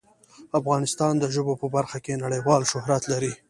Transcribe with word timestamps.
افغانستان 0.59 1.13
د 1.19 1.23
ژبو 1.33 1.53
په 1.61 1.67
برخه 1.75 1.97
کې 2.05 2.21
نړیوال 2.23 2.61
شهرت 2.71 3.03
لري. 3.11 3.33